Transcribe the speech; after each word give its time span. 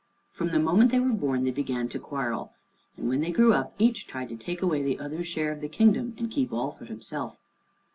From 0.31 0.49
the 0.49 0.57
moment 0.57 0.89
they 0.89 0.99
were 0.99 1.13
born 1.13 1.43
they 1.43 1.51
began 1.51 1.87
to 1.89 1.99
quarrel, 1.99 2.53
and 2.97 3.07
when 3.07 3.21
they 3.21 3.29
grew 3.29 3.53
up, 3.53 3.75
each 3.77 4.07
tried 4.07 4.29
to 4.29 4.35
take 4.35 4.63
away 4.63 4.81
the 4.81 4.97
other's 4.97 5.27
share 5.27 5.51
of 5.51 5.61
the 5.61 5.69
kingdom 5.69 6.15
and 6.17 6.31
keep 6.31 6.51
all 6.51 6.71
for 6.71 6.85
himself. 6.85 7.37